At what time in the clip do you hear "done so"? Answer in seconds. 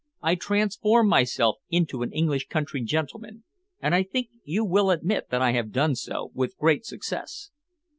5.71-6.31